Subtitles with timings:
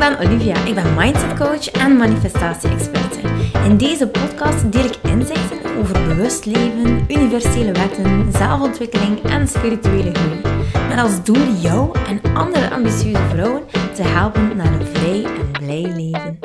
[0.00, 0.64] ben Olivia.
[0.64, 3.20] Ik ben mindset coach en manifestatie-experte.
[3.64, 10.40] In deze podcast deel ik inzichten over bewust leven, universele wetten, zelfontwikkeling en spirituele groei.
[10.88, 13.62] Met als doel jou en andere ambitieuze vrouwen
[13.94, 16.38] te helpen naar een vrij en blij leven.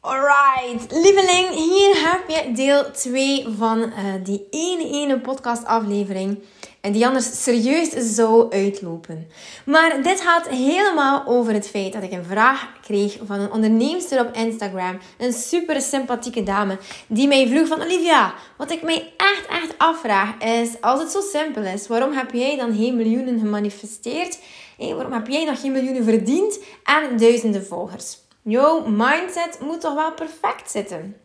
[0.00, 3.88] Alright, lieveling, hier heb je deel 2 van uh,
[4.22, 6.38] die ene ene podcast aflevering
[6.84, 9.26] en die anders serieus zou uitlopen.
[9.64, 14.20] Maar dit gaat helemaal over het feit dat ik een vraag kreeg van een onderneemster
[14.20, 14.98] op Instagram.
[15.18, 16.78] Een super sympathieke dame.
[17.06, 20.80] Die mij vroeg van Olivia, wat ik mij echt echt afvraag is...
[20.80, 24.38] Als het zo simpel is, waarom heb jij dan geen miljoenen gemanifesteerd?
[24.78, 28.18] Waarom heb jij nog geen miljoenen verdiend en duizenden volgers?
[28.42, 31.16] Jouw mindset moet toch wel perfect zitten?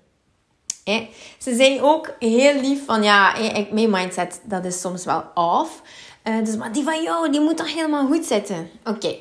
[1.38, 3.36] Ze zei ook heel lief van ja,
[3.72, 5.82] mijn mindset dat is soms wel off.
[6.24, 8.70] Uh, dus maar die van jou, die moet toch helemaal goed zitten.
[8.86, 9.16] Oké.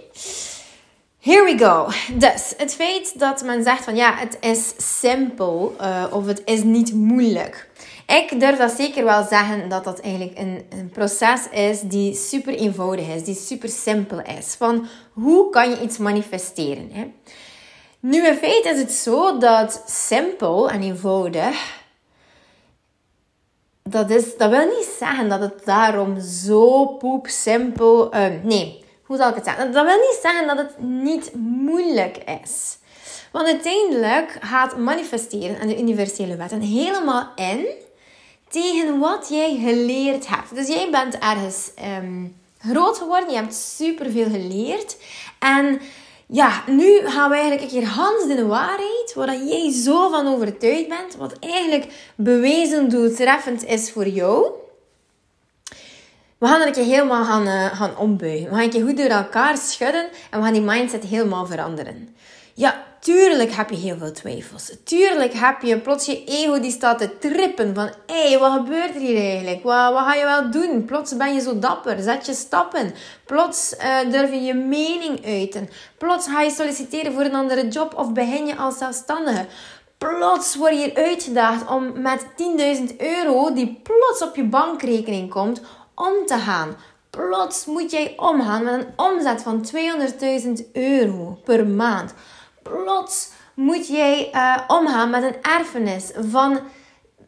[1.20, 1.88] Here we go.
[2.18, 6.62] Dus het feit dat men zegt van ja, het is simpel uh, of het is
[6.62, 7.68] niet moeilijk.
[8.06, 12.54] Ik durf dat zeker wel zeggen dat dat eigenlijk een, een proces is die super
[12.54, 14.54] eenvoudig is, die super simpel is.
[14.54, 16.90] Van hoe kan je iets manifesteren?
[16.92, 17.12] Hè?
[18.00, 21.76] Nu, in feite is het zo dat simpel en eenvoudig,
[23.82, 29.16] dat, is, dat wil niet zeggen dat het daarom zo poep simpel, uh, nee, hoe
[29.16, 29.72] zal ik het zeggen?
[29.72, 32.78] Dat wil niet zeggen dat het niet moeilijk is.
[33.32, 37.66] Want uiteindelijk gaat manifesteren en de universele wetten helemaal in
[38.48, 40.54] tegen wat jij geleerd hebt.
[40.54, 44.96] Dus jij bent ergens um, groot geworden, je hebt superveel geleerd
[45.38, 45.80] en
[46.30, 50.88] ja, nu gaan we eigenlijk een keer Hans de waarheid, waar jij zo van overtuigd
[50.88, 54.46] bent, wat eigenlijk bewezen doeltreffend is voor jou.
[56.38, 58.48] We gaan er een keer helemaal gaan, uh, gaan ombuigen.
[58.48, 62.16] We gaan een keer goed door elkaar schudden en we gaan die mindset helemaal veranderen.
[62.58, 64.72] Ja, tuurlijk heb je heel veel twijfels.
[64.84, 67.90] Tuurlijk heb je plots je ego die staat te trippen van...
[68.06, 69.62] Hé, hey, wat gebeurt er hier eigenlijk?
[69.62, 70.84] Wat, wat ga je wel doen?
[70.84, 72.02] Plots ben je zo dapper.
[72.02, 72.94] Zet je stappen.
[73.24, 75.68] Plots uh, durf je je mening uiten.
[75.98, 79.46] Plots ga je solliciteren voor een andere job of begin je als zelfstandige.
[79.98, 82.26] Plots word je uitgedaagd om met
[82.90, 85.60] 10.000 euro die plots op je bankrekening komt,
[85.94, 86.76] om te gaan.
[87.10, 89.66] Plots moet jij omgaan met een omzet van
[90.68, 92.14] 200.000 euro per maand
[92.68, 96.60] plots moet jij uh, omgaan met een erfenis van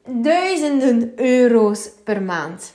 [0.06, 2.72] duizenden euro's per maand.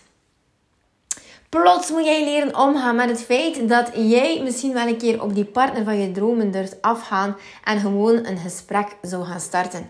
[1.50, 5.36] Plots moet jij leren omgaan met het feit dat jij misschien wel een keer op
[5.36, 9.90] die partner van je dromen durft afgaan en gewoon een gesprek zou gaan starten.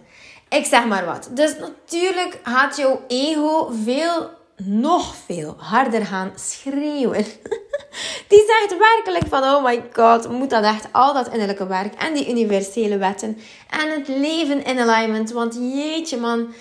[0.49, 1.29] Ik zeg maar wat.
[1.31, 7.25] Dus natuurlijk gaat jouw ego veel nog veel harder gaan schreeuwen.
[8.27, 12.13] Die zegt werkelijk van, oh my god, moet dat echt al dat innerlijke werk en
[12.13, 13.37] die universele wetten
[13.69, 15.31] en het leven in alignment.
[15.31, 16.53] Want jeetje man,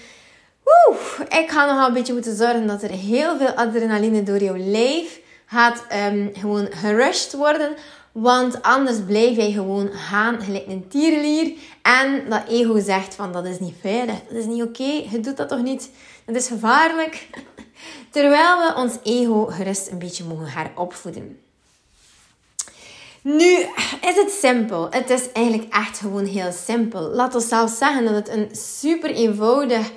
[1.28, 5.20] ik ga nog een beetje moeten zorgen dat er heel veel adrenaline door jouw lijf
[5.46, 7.74] gaat um, gewoon gerushed worden.
[8.12, 11.52] Want anders blijf jij gewoon gaan gelijk een tierlier.
[11.82, 15.36] En dat ego zegt van dat is niet veilig, dat is niet oké, je doet
[15.36, 15.90] dat toch niet,
[16.26, 17.26] dat is gevaarlijk.
[18.10, 21.38] Terwijl we ons ego gerust een beetje mogen heropvoeden.
[23.22, 23.66] Nu
[24.00, 24.86] is het simpel.
[24.90, 27.00] Het is eigenlijk echt gewoon heel simpel.
[27.00, 29.90] Laat ons zelfs zeggen dat het een super eenvoudig,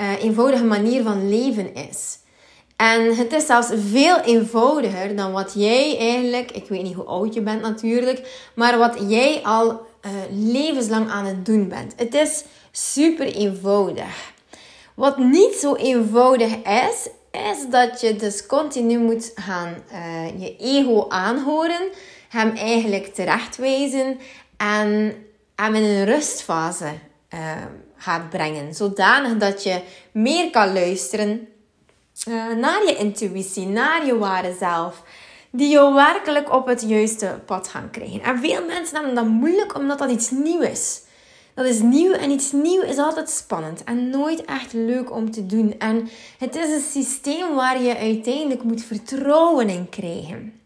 [0.00, 2.18] uh, eenvoudige manier van leven is.
[2.76, 7.34] En het is zelfs veel eenvoudiger dan wat jij eigenlijk, ik weet niet hoe oud
[7.34, 11.92] je bent natuurlijk, maar wat jij al uh, levenslang aan het doen bent.
[11.96, 14.31] Het is super eenvoudig.
[14.94, 21.08] Wat niet zo eenvoudig is, is dat je dus continu moet gaan uh, je ego
[21.08, 21.88] aanhoren,
[22.28, 24.18] hem eigenlijk terechtwijzen
[24.56, 25.14] en
[25.54, 26.92] hem in een rustfase
[27.34, 27.50] uh,
[27.96, 28.74] gaat brengen.
[28.74, 29.80] Zodanig dat je
[30.12, 31.48] meer kan luisteren
[32.28, 35.02] uh, naar je intuïtie, naar je ware zelf.
[35.50, 38.22] Die jou werkelijk op het juiste pad gaan krijgen.
[38.22, 41.00] En veel mensen hebben dat moeilijk omdat dat iets nieuw is.
[41.54, 45.46] Dat is nieuw en iets nieuw is altijd spannend en nooit echt leuk om te
[45.46, 45.74] doen.
[45.78, 46.08] En
[46.38, 50.60] het is een systeem waar je uiteindelijk moet vertrouwen in krijgen.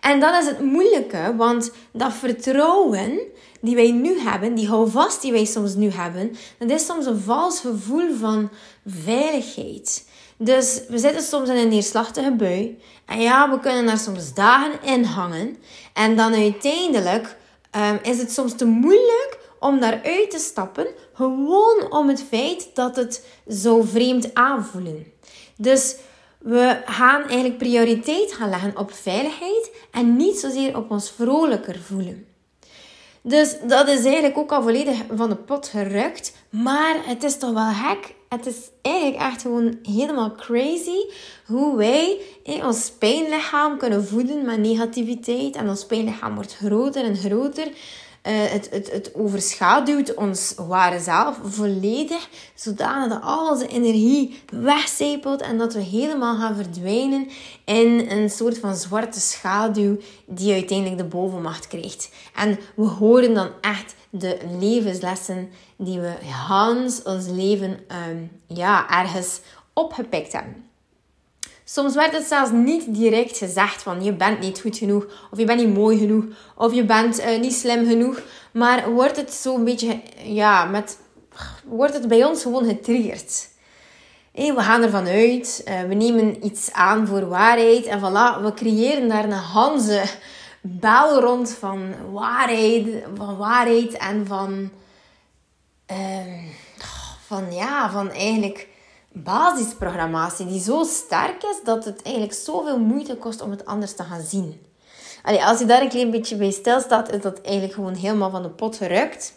[0.00, 3.20] En dat is het moeilijke, want dat vertrouwen
[3.60, 7.20] die wij nu hebben, die houvast die wij soms nu hebben, dat is soms een
[7.20, 8.50] vals gevoel van
[8.86, 10.04] veiligheid.
[10.36, 12.78] Dus we zitten soms in een neerslachtige bui.
[13.06, 15.56] En ja, we kunnen daar soms dagen in hangen.
[15.92, 17.36] En dan uiteindelijk
[17.76, 22.96] um, is het soms te moeilijk om daaruit te stappen, gewoon om het feit dat
[22.96, 25.06] het zo vreemd aanvoelen.
[25.56, 25.96] Dus
[26.42, 32.26] We gaan eigenlijk prioriteit gaan leggen op veiligheid en niet zozeer op ons vrolijker voelen.
[33.22, 36.32] Dus dat is eigenlijk ook al volledig van de pot gerukt.
[36.50, 38.14] Maar het is toch wel gek.
[38.28, 41.06] Het is eigenlijk echt gewoon helemaal crazy
[41.46, 45.56] hoe wij in ons pijnlichaam kunnen voeden met negativiteit.
[45.56, 47.68] En ons pijnlichaam wordt groter en groter.
[48.28, 55.40] Uh, het, het, het overschaduwt ons ware zelf volledig, zodanig dat al onze energie wegcijpelt
[55.40, 57.28] en dat we helemaal gaan verdwijnen
[57.64, 59.96] in een soort van zwarte schaduw
[60.26, 62.10] die uiteindelijk de bovenmacht krijgt.
[62.34, 66.14] En we horen dan echt de levenslessen die we
[66.46, 67.78] Hans ons leven
[68.08, 69.40] um, ja, ergens
[69.72, 70.71] opgepikt hebben.
[71.72, 75.44] Soms werd het zelfs niet direct gezegd van je bent niet goed genoeg, of je
[75.44, 76.24] bent niet mooi genoeg,
[76.56, 78.20] of je bent uh, niet slim genoeg.
[78.52, 80.98] Maar wordt het zo'n beetje, ja, met,
[81.64, 83.48] wordt het bij ons gewoon getriggerd.
[84.32, 89.08] We gaan ervan uit, uh, we nemen iets aan voor waarheid en voilà, we creëren
[89.08, 90.02] daar een hanze
[90.60, 94.70] bel rond van waarheid, van waarheid en van,
[95.90, 95.96] uh,
[97.26, 98.70] van ja, van eigenlijk
[99.12, 104.02] basisprogrammatie die zo sterk is dat het eigenlijk zoveel moeite kost om het anders te
[104.02, 104.66] gaan zien.
[105.22, 108.42] Allee, als je daar een klein beetje bij stilstaat, is dat eigenlijk gewoon helemaal van
[108.42, 109.32] de pot gerukt.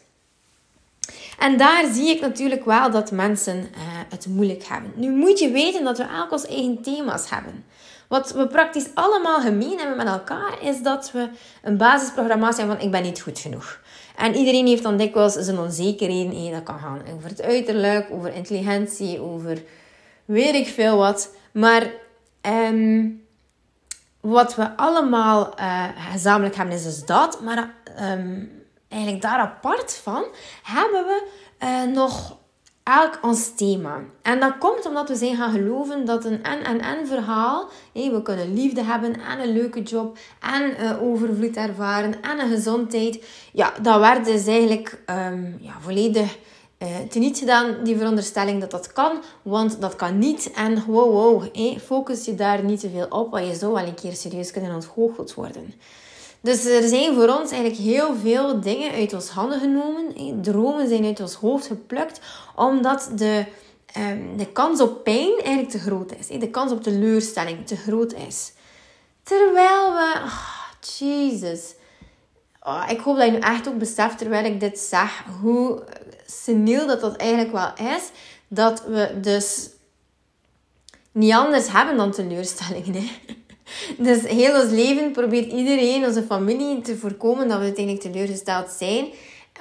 [1.39, 3.67] En daar zie ik natuurlijk wel dat mensen uh,
[4.09, 4.91] het moeilijk hebben.
[4.95, 7.65] Nu moet je weten dat we elk ons eigen thema's hebben.
[8.07, 11.29] Wat we praktisch allemaal gemeen hebben met elkaar, is dat we
[11.63, 13.79] een basisprogrammatie hebben van ik ben niet goed genoeg.
[14.17, 16.41] En iedereen heeft dan dikwijls zijn onzekerheden.
[16.41, 19.61] Hey, dat kan gaan over het uiterlijk, over intelligentie, over
[20.25, 21.35] weet ik veel wat.
[21.51, 21.91] Maar
[22.41, 23.23] um,
[24.19, 27.41] wat we allemaal uh, gezamenlijk hebben is dus dat.
[27.41, 28.51] Maar um,
[28.87, 30.25] eigenlijk daar apart van
[30.63, 31.27] hebben we
[31.63, 32.37] uh, nog
[32.85, 33.99] elk ons thema.
[34.21, 38.83] En dat komt omdat we zijn gaan geloven dat een en-en-en verhaal, we kunnen liefde
[38.83, 43.25] hebben en een leuke job en uh, overvloed ervaren en een gezondheid.
[43.53, 46.37] Ja, dat werd dus eigenlijk um, ja, volledig
[46.79, 49.11] uh, teniet gedaan, die veronderstelling dat dat kan,
[49.41, 50.51] want dat kan niet.
[50.51, 51.43] En wow, wow,
[51.81, 54.73] focus je daar niet te veel op, want je zou wel een keer serieus kunnen
[54.73, 55.73] ontgoocheld worden.
[56.45, 60.13] Dus er zijn voor ons eigenlijk heel veel dingen uit ons handen genomen.
[60.41, 62.19] Dromen zijn uit ons hoofd geplukt,
[62.55, 63.45] omdat de,
[63.97, 66.27] um, de kans op pijn eigenlijk te groot is.
[66.27, 68.53] De kans op teleurstelling te groot is.
[69.23, 70.13] Terwijl we...
[70.15, 70.49] Oh,
[70.97, 71.73] Jesus.
[72.61, 75.83] Oh, ik hoop dat je nu echt ook beseft, terwijl ik dit zeg, hoe
[76.25, 78.09] seniel dat dat eigenlijk wel is.
[78.47, 79.69] Dat we dus
[81.11, 83.09] niet anders hebben dan teleurstellingen.
[83.97, 89.07] Dus heel ons leven probeert iedereen, onze familie, te voorkomen dat we uiteindelijk teleurgesteld zijn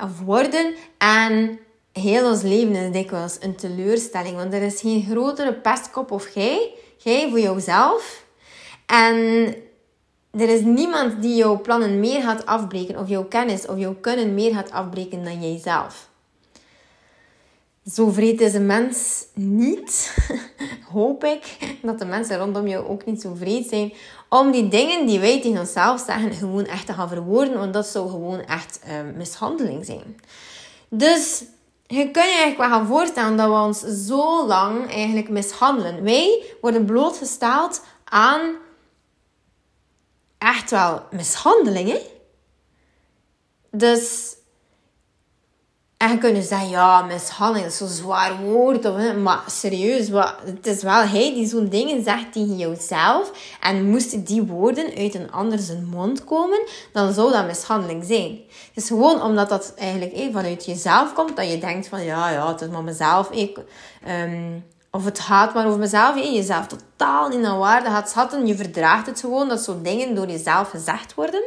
[0.02, 0.74] of worden.
[0.98, 1.58] En
[1.92, 4.36] heel ons leven is dikwijls een teleurstelling.
[4.36, 6.72] Want er is geen grotere pestkop of jij.
[6.96, 8.24] Jij voor jouzelf.
[8.86, 9.16] En
[10.30, 12.98] er is niemand die jouw plannen meer gaat afbreken.
[12.98, 16.12] Of jouw kennis of jouw kunnen meer gaat afbreken dan jijzelf.
[17.92, 20.16] Zo vreed is een mens niet.
[20.92, 23.92] Hoop ik dat de mensen rondom jou ook niet zo vreed zijn.
[24.28, 27.58] Om die dingen die wij tegen onszelf zeggen gewoon echt te gaan verwoorden.
[27.58, 30.16] Want dat zou gewoon echt um, mishandeling zijn.
[30.88, 31.44] Dus
[31.86, 36.02] je kunt je eigenlijk wel gaan voorstellen dat we ons zo lang eigenlijk mishandelen.
[36.02, 38.54] Wij worden blootgesteld aan
[40.38, 42.00] echt wel mishandelingen.
[43.70, 44.34] Dus
[46.04, 48.84] en je kunt zeggen, ja, mishandeling, is zo'n zwaar woord.
[48.84, 53.56] Of, maar serieus, wat, het is wel hij die zo'n dingen zegt tegen jouzelf.
[53.60, 58.40] En moesten die woorden uit een ander zijn mond komen, dan zou dat mishandeling zijn.
[58.74, 62.48] Het is gewoon omdat dat eigenlijk vanuit jezelf komt, dat je denkt van, ja, ja,
[62.48, 63.30] het is maar mezelf.
[63.30, 63.58] Ik,
[64.08, 66.16] um, of het gaat maar over mezelf.
[66.16, 68.46] Je jezelf totaal in een waarde gaat schatten.
[68.46, 71.42] Je verdraagt het gewoon dat zo'n dingen door jezelf gezegd worden.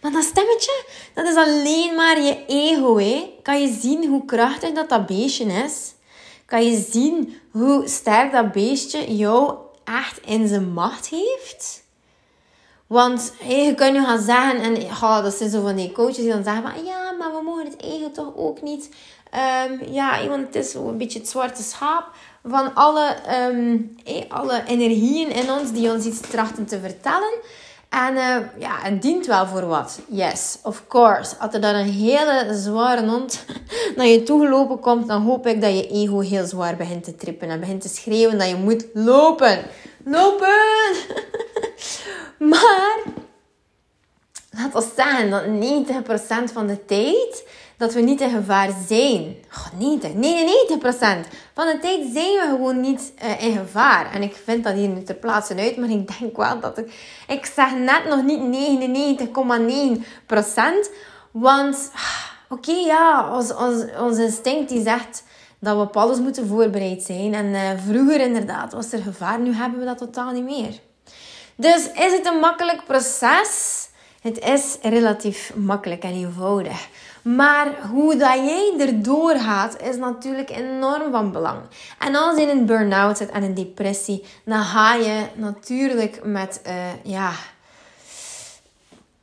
[0.00, 2.98] Maar dat stemmetje, dat is alleen maar je ego.
[2.98, 3.38] Hè?
[3.42, 5.94] Kan je zien hoe krachtig dat, dat beestje is?
[6.46, 9.54] Kan je zien hoe sterk dat beestje jou
[9.84, 11.82] echt in zijn macht heeft?
[12.86, 16.16] Want hey, je kunt nu gaan zeggen, en oh, dat zijn zo van die coaches
[16.16, 18.90] die dan zeggen van, ja, maar we mogen het ego toch ook niet.
[19.70, 22.10] Um, ja, want het is een beetje het zwarte schaap
[22.44, 23.16] van alle,
[23.48, 23.96] um,
[24.28, 27.32] alle energieën in ons die ons iets trachten te vertellen.
[27.90, 30.00] En uh, ja, het dient wel voor wat.
[30.08, 31.36] Yes, of course.
[31.38, 33.44] Als er dan een hele zware hond
[33.96, 37.16] naar je toe gelopen komt, dan hoop ik dat je ego heel zwaar begint te
[37.16, 39.58] trippen en begint te schreeuwen dat je moet lopen.
[40.04, 40.94] Lopen!
[42.50, 42.98] maar,
[44.50, 45.44] laat ons zeggen dat
[46.50, 47.44] 90% van de tijd
[47.80, 49.36] dat we niet in gevaar zijn.
[49.52, 50.14] Oh, 90, 99%
[51.54, 54.12] van de tijd zijn we gewoon niet uh, in gevaar.
[54.12, 56.92] En ik vind dat hier nu ter plaatse uit, maar ik denk wel dat ik...
[57.28, 58.40] Ik zeg net nog niet
[59.28, 59.32] 99,9%.
[61.30, 63.36] Want, ah, oké, ja,
[63.98, 65.24] ons, instinct die zegt
[65.58, 67.34] dat we op alles moeten voorbereid zijn.
[67.34, 70.80] En uh, vroeger inderdaad was er gevaar, nu hebben we dat totaal niet meer.
[71.54, 73.88] Dus is het een makkelijk proces?
[74.20, 76.88] Het is relatief makkelijk en eenvoudig.
[77.22, 81.58] Maar hoe dat jij erdoor gaat, is natuurlijk enorm van belang.
[81.98, 86.60] En als je in een burn-out zit en een depressie, dan ga je natuurlijk met,
[86.66, 86.72] uh,
[87.02, 87.32] ja,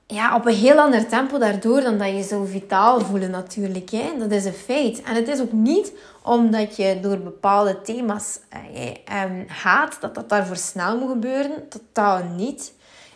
[0.08, 3.90] ja, op een heel ander tempo daardoor dan dat je zo vitaal voelen natuurlijk.
[3.90, 4.12] Hè?
[4.18, 5.02] Dat is een feit.
[5.02, 5.92] En het is ook niet
[6.24, 11.70] omdat je door bepaalde thema's eh, um, gaat, dat dat daarvoor snel moet gebeuren.
[11.70, 12.74] Totaal niet.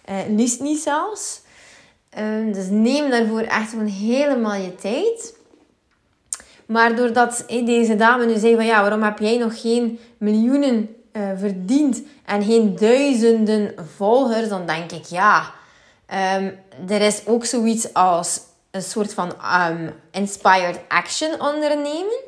[0.09, 1.41] Uh, liefst niet zelfs.
[2.19, 5.35] Um, dus neem daarvoor echt gewoon helemaal je tijd.
[6.65, 11.29] Maar doordat deze dame nu zei van ja, waarom heb jij nog geen miljoenen uh,
[11.35, 15.51] verdiend en geen duizenden volgers, dan denk ik ja,
[16.37, 18.39] um, er is ook zoiets als
[18.71, 19.33] een soort van
[19.69, 22.19] um, inspired action ondernemen.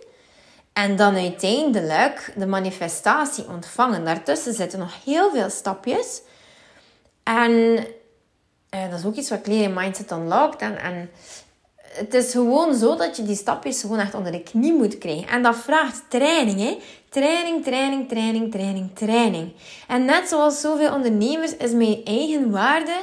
[0.73, 4.05] En dan uiteindelijk de manifestatie ontvangen.
[4.05, 6.21] Daartussen zitten nog heel veel stapjes.
[7.23, 7.85] En
[8.73, 10.61] uh, dat is ook iets wat in Mindset Unlocked.
[10.61, 11.09] En, en
[11.81, 15.27] het is gewoon zo dat je die stapjes gewoon echt onder de knie moet krijgen.
[15.27, 16.77] En dat vraagt training, hè.
[17.09, 19.51] Training, training, training, training, training.
[19.87, 22.95] En net zoals zoveel ondernemers is mijn eigen waarde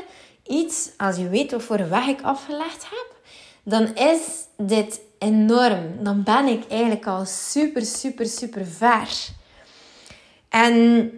[0.47, 3.15] iets, als je weet wat voor weg ik afgelegd heb,
[3.63, 4.21] dan is
[4.57, 5.97] dit enorm.
[6.01, 9.09] Dan ben ik eigenlijk al super, super, super ver.
[10.49, 11.13] En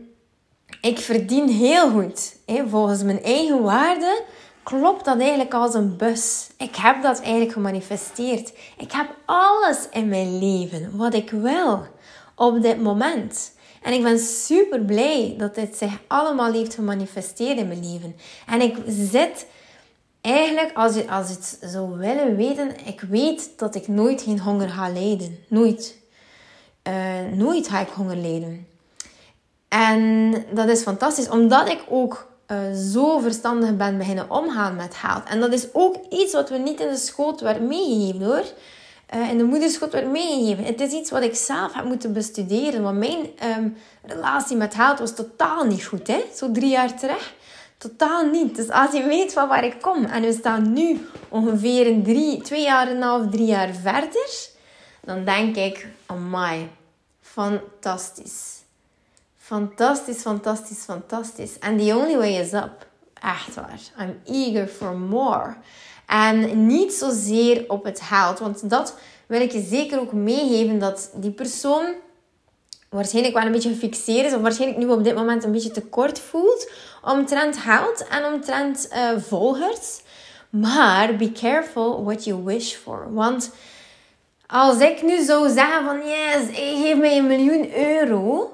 [0.80, 2.37] ik verdien heel goed.
[2.47, 2.68] Hè?
[2.68, 4.23] Volgens mijn eigen waarde
[4.62, 6.49] klopt dat eigenlijk als een bus.
[6.57, 8.52] Ik heb dat eigenlijk gemanifesteerd.
[8.76, 11.87] Ik heb alles in mijn leven wat ik wil
[12.35, 13.52] op dit moment.
[13.83, 18.16] En ik ben super blij dat dit zich allemaal heeft gemanifesteerd in mijn leven.
[18.47, 19.47] En ik zit
[20.21, 24.69] eigenlijk, als je, als het zou willen weten, ik weet dat ik nooit geen honger
[24.69, 25.38] ga lijden.
[25.49, 26.00] Nooit.
[26.88, 26.95] Uh,
[27.35, 28.66] nooit ga ik honger lijden.
[29.69, 35.25] En dat is fantastisch, omdat ik ook uh, zo verstandig ben beginnen omgaan met geld.
[35.28, 38.44] En dat is ook iets wat we niet in de schoot werd meegegeven hoor.
[39.14, 40.64] Uh, in de moederschot werd meegegeven.
[40.64, 42.82] Het is iets wat ik zelf heb moeten bestuderen.
[42.82, 43.26] Want mijn
[43.59, 46.06] um, relatie met geld was totaal niet goed.
[46.06, 46.25] Hè?
[46.35, 47.35] Zo drie jaar terug.
[47.78, 48.56] Totaal niet.
[48.56, 50.04] Dus als je weet van waar ik kom.
[50.04, 52.02] En we staan nu ongeveer
[52.42, 54.50] twee jaar en een half, drie jaar verder.
[55.00, 55.87] Dan denk ik,
[56.30, 56.68] my,
[57.21, 58.62] fantastisch.
[59.52, 61.61] Fantastisch, fantastisch, fantastisch.
[61.61, 62.87] And the only way is up.
[63.21, 63.80] Echt waar.
[63.99, 65.54] I'm eager for more.
[66.06, 68.38] En niet zozeer op het geld.
[68.38, 70.78] Want dat wil ik je zeker ook meegeven.
[70.78, 71.85] Dat die persoon
[72.88, 74.35] waarschijnlijk wel een beetje gefixeerd is.
[74.35, 76.71] Of waarschijnlijk nu op dit moment een beetje tekort voelt.
[77.02, 80.00] Omtrent geld en omtrent uh, volgers.
[80.50, 83.12] Maar be careful what you wish for.
[83.12, 83.50] Want
[84.47, 88.51] als ik nu zou zeggen van yes, geef mij een miljoen euro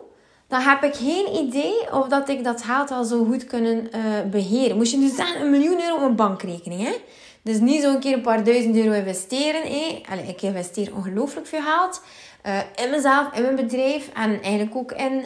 [0.48, 4.30] dan heb ik geen idee of dat ik dat geld al zo goed kunnen uh,
[4.30, 4.76] beheren.
[4.76, 6.82] Moest je nu zeggen, een miljoen euro op mijn bankrekening.
[6.82, 6.94] Hè?
[7.42, 9.62] Dus niet zo een keer een paar duizend euro investeren.
[9.62, 10.02] Hè?
[10.10, 12.02] Allee, ik investeer ongelooflijk veel geld.
[12.46, 14.10] Uh, in mezelf, in mijn bedrijf.
[14.14, 15.24] En eigenlijk ook in...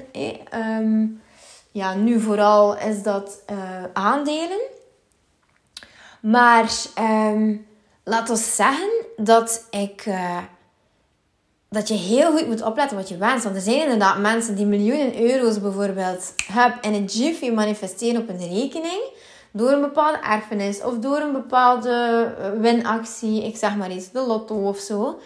[0.55, 1.21] Um,
[1.71, 3.57] ja, nu vooral is dat uh,
[3.93, 4.61] aandelen.
[6.21, 7.67] Maar um,
[8.05, 10.05] laat ons zeggen dat ik
[11.73, 13.45] dat je heel goed moet opletten wat je wenst.
[13.45, 18.29] Want er zijn inderdaad mensen die miljoenen euro's bijvoorbeeld hebben in een jiffy manifesteren op
[18.29, 19.01] een rekening.
[19.51, 23.45] Door een bepaalde erfenis of door een bepaalde eh, winactie.
[23.45, 25.21] Ik zeg maar iets, de lotto of zo.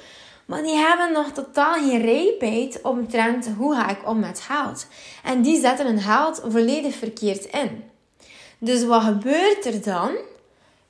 [0.44, 4.86] Maar die hebben nog totaal geen rijpheid omtrent hoe ga ik om met geld.
[5.24, 7.84] En die zetten hun geld volledig verkeerd in.
[8.58, 10.10] Dus wat gebeurt er dan?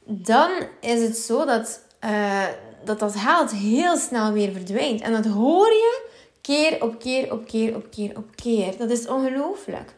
[0.05, 2.43] Dan is het zo dat uh,
[2.87, 5.01] dat dat geld heel snel weer verdwijnt.
[5.01, 6.05] En dat hoor je
[6.41, 8.77] keer op keer op keer op keer op keer.
[8.79, 9.95] Dat is ongelooflijk.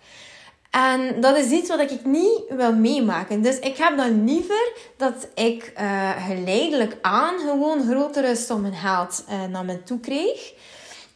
[0.70, 3.42] En dat is iets wat ik niet wil meemaken.
[3.42, 9.44] Dus ik heb dan liever dat ik uh, geleidelijk aan gewoon grotere sommen geld uh,
[9.44, 10.52] naar me toe kreeg.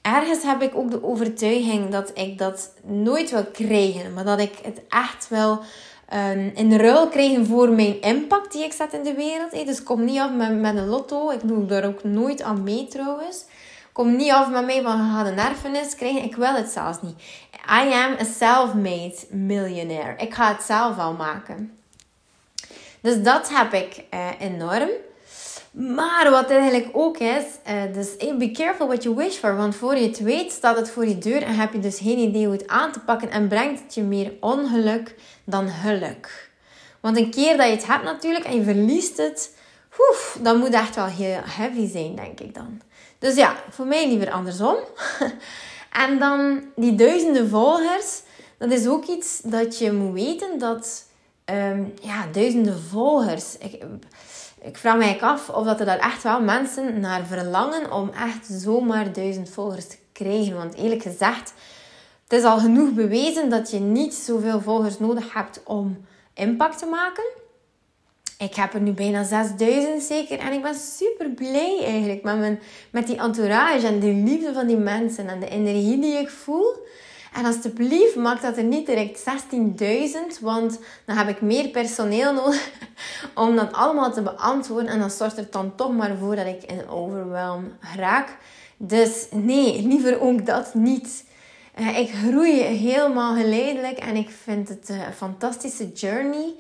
[0.03, 4.53] Ergens heb ik ook de overtuiging dat ik dat nooit wil krijgen, maar dat ik
[4.63, 5.61] het echt wil
[6.15, 9.67] um, in ruil krijgen voor mijn impact die ik zet in de wereld.
[9.67, 11.31] Dus kom niet af met, met een lotto.
[11.31, 13.45] Ik doe daar ook nooit aan mee trouwens.
[13.93, 15.95] Kom niet af met mij van je gaat een erfenis.
[16.23, 17.17] Ik wil het zelfs niet.
[17.69, 20.15] I am a self-made millionaire.
[20.17, 21.79] Ik ga het zelf al maken.
[23.01, 24.91] Dus dat heb ik uh, enorm.
[25.73, 29.57] Maar wat eigenlijk ook is, uh, dus be careful what you wish for.
[29.57, 32.19] Want voor je het weet staat het voor je deur en heb je dus geen
[32.19, 33.31] idee hoe het aan te pakken.
[33.31, 35.15] En brengt het je meer ongeluk
[35.45, 36.51] dan geluk.
[37.01, 39.57] Want een keer dat je het hebt natuurlijk en je verliest het,
[39.99, 42.81] oef, dan moet echt wel heel heavy zijn, denk ik dan.
[43.19, 44.77] Dus ja, voor mij liever andersom.
[46.05, 48.23] en dan die duizenden volgers,
[48.59, 51.05] dat is ook iets dat je moet weten dat,
[51.45, 53.59] um, ja, duizenden volgers.
[53.59, 53.83] Ik,
[54.63, 58.47] ik vraag mij af of dat er daar echt wel mensen naar verlangen om echt
[58.47, 60.55] zomaar duizend volgers te krijgen.
[60.55, 61.53] Want eerlijk gezegd,
[62.23, 66.05] het is al genoeg bewezen dat je niet zoveel volgers nodig hebt om
[66.35, 67.25] impact te maken.
[68.39, 70.39] Ik heb er nu bijna 6000 zeker.
[70.39, 74.67] En ik ben super blij eigenlijk met, mijn, met die entourage en de liefde van
[74.67, 76.87] die mensen en de energie die ik voel.
[77.33, 79.25] En alsjeblieft, maak dat er niet direct
[80.39, 82.71] 16.000, want dan heb ik meer personeel nodig
[83.35, 84.93] om dat allemaal te beantwoorden.
[84.93, 88.37] En dan zorgt er dan toch maar voor dat ik in overwhelm raak.
[88.77, 91.25] Dus nee, liever ook dat niet.
[91.79, 96.55] Uh, ik groei helemaal geleidelijk en ik vind het een fantastische journey.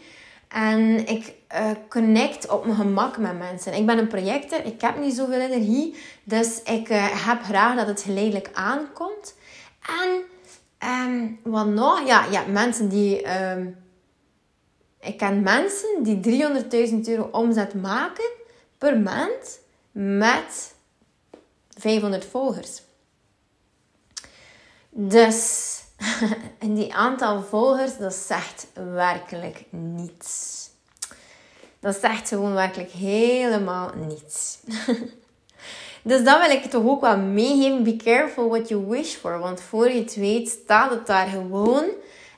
[0.48, 3.74] En ik uh, connect op mijn gemak met mensen.
[3.74, 5.96] Ik ben een projector, ik heb niet zoveel energie.
[6.24, 9.34] Dus ik heb graag dat het geleidelijk aankomt.
[10.00, 10.22] En
[10.84, 12.06] um, wat nog?
[12.06, 13.40] Ja, ja mensen die...
[13.40, 13.76] Um,
[15.00, 16.44] ik ken mensen die
[16.90, 18.30] 300.000 euro omzet maken
[18.78, 19.60] per maand
[19.92, 20.74] met
[21.68, 22.82] 500 volgers.
[24.90, 25.80] Dus
[26.58, 30.70] en die aantal volgers, dat zegt werkelijk niets.
[31.80, 34.58] Dat zegt gewoon werkelijk helemaal niets.
[36.02, 37.82] dus dat wil ik toch ook wel meegeven.
[37.82, 39.38] Be careful what you wish for.
[39.38, 41.84] Want voor je het weet staat het daar gewoon.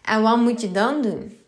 [0.03, 1.39] En wat moet je dan doen?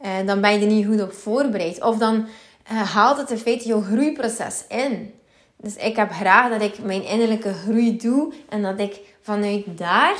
[0.00, 1.82] Uh, dan ben je er niet goed op voorbereid.
[1.82, 2.26] Of dan
[2.72, 5.14] uh, haalt het in feite jouw groeiproces in.
[5.56, 8.32] Dus ik heb graag dat ik mijn innerlijke groei doe.
[8.48, 10.16] En dat ik vanuit daar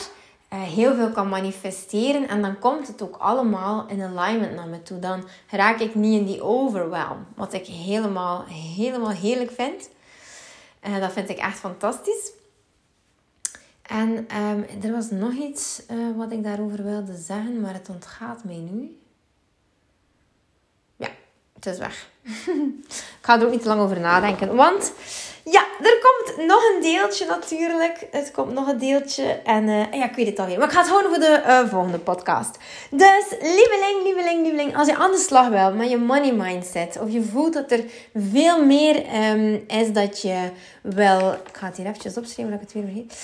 [0.53, 2.29] uh, heel veel kan manifesteren.
[2.29, 4.99] En dan komt het ook allemaal in alignment naar me toe.
[4.99, 7.27] Dan raak ik niet in die overwhelm.
[7.35, 8.45] Wat ik helemaal,
[8.77, 9.89] helemaal heerlijk vind.
[10.87, 12.33] Uh, dat vind ik echt fantastisch.
[13.83, 18.45] En um, er was nog iets uh, wat ik daarover wilde zeggen, maar het ontgaat
[18.45, 18.99] mij nu.
[20.97, 21.09] Ja,
[21.55, 22.09] het is weg.
[23.19, 24.55] ik ga er ook niet te lang over nadenken.
[24.55, 24.93] Want
[25.45, 28.07] ja, er komt nog een deeltje natuurlijk.
[28.11, 29.23] Het komt nog een deeltje.
[29.45, 30.59] En uh, ja, ik weet het alweer.
[30.59, 32.59] Maar ik ga het houden voor de uh, volgende podcast.
[32.91, 34.77] Dus, lieveling, lieveling, lieveling.
[34.77, 36.99] Als je aan de slag wil met je money mindset.
[37.01, 38.97] Of je voelt dat er veel meer
[39.31, 40.51] um, is dat je
[40.83, 41.33] wel...
[41.33, 43.15] Ik ga het hier eventjes opschrijven, dat ik het weer vergeet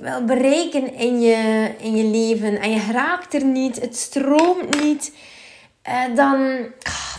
[0.00, 5.12] wel bereiken in je, in je leven en je raakt er niet, het stroomt niet,
[5.88, 6.66] uh, dan,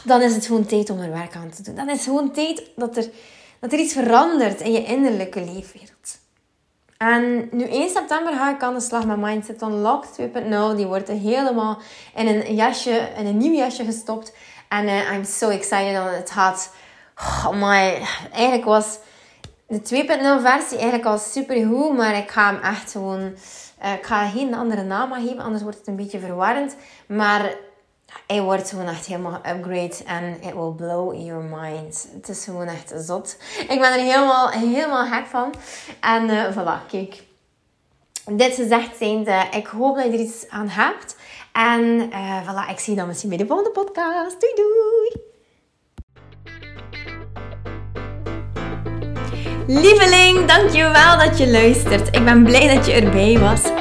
[0.06, 1.76] dan is het gewoon tijd om er werk aan te doen.
[1.76, 3.10] Dan is het gewoon tijd dat er
[3.62, 6.20] dat er iets verandert in je innerlijke leefwereld.
[6.98, 10.76] En nu 1 september ga ik aan de slag met Mindset Unlocked 2.0.
[10.76, 11.78] Die wordt helemaal
[12.16, 14.34] in een jasje, in een nieuw jasje gestopt.
[14.70, 16.74] En uh, I'm so excited dat het gaat.
[17.18, 19.00] Oh my, eigenlijk was
[19.68, 23.20] de 2.0 versie eigenlijk al super goed, maar ik ga hem echt gewoon.
[23.84, 26.76] Uh, ik ga geen andere naam geven, anders wordt het een beetje verwarrend.
[27.06, 27.56] Maar
[28.28, 32.08] hij wordt gewoon echt helemaal upgrade en it will blow your mind.
[32.14, 33.38] Het is gewoon echt zot.
[33.60, 35.54] Ik ben er helemaal, helemaal gek van.
[36.00, 37.24] En uh, voilà, kijk.
[38.26, 41.16] Dit gezegd zijnde, ik hoop dat je er iets aan hebt.
[41.52, 44.42] En uh, voilà, ik zie je dan misschien bij de volgende podcast.
[44.42, 45.30] Doei doei!
[49.68, 52.16] Lieveling, dankjewel dat je luistert.
[52.16, 53.81] Ik ben blij dat je erbij was.